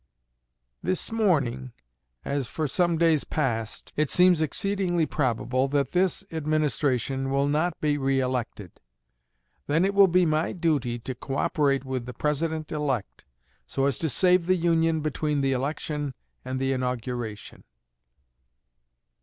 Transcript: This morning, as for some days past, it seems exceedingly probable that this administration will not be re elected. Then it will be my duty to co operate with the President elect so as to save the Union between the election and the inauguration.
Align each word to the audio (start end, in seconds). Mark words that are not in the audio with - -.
This 0.81 1.11
morning, 1.11 1.73
as 2.25 2.47
for 2.47 2.67
some 2.67 2.97
days 2.97 3.23
past, 3.23 3.93
it 3.95 4.09
seems 4.09 4.41
exceedingly 4.41 5.05
probable 5.05 5.67
that 5.67 5.91
this 5.91 6.23
administration 6.31 7.29
will 7.29 7.47
not 7.47 7.79
be 7.79 7.99
re 7.99 8.19
elected. 8.19 8.79
Then 9.67 9.85
it 9.85 9.93
will 9.93 10.07
be 10.07 10.25
my 10.25 10.53
duty 10.53 10.97
to 10.97 11.13
co 11.13 11.35
operate 11.35 11.85
with 11.85 12.07
the 12.07 12.15
President 12.15 12.71
elect 12.71 13.25
so 13.67 13.85
as 13.85 13.99
to 13.99 14.09
save 14.09 14.47
the 14.47 14.55
Union 14.55 15.01
between 15.01 15.41
the 15.41 15.51
election 15.51 16.15
and 16.43 16.59
the 16.59 16.73
inauguration. 16.73 17.63